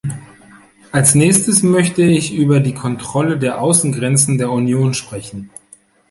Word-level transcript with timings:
Als 0.91 1.13
nächstes 1.13 1.61
möchte 1.61 2.01
ich 2.01 2.33
über 2.33 2.59
die 2.59 2.73
Kontrolle 2.73 3.37
der 3.37 3.61
Außengrenzen 3.61 4.39
der 4.39 4.49
Union 4.51 4.95
sprechen. 4.95 5.51